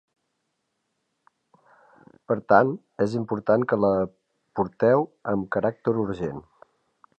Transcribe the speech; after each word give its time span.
Per 2.31 2.37
tant, 2.53 2.73
és 3.07 3.13
important 3.21 3.67
que 3.73 3.79
l'aporteu 3.85 5.07
amb 5.35 5.49
caràcter 5.57 5.97
urgent. 6.09 6.45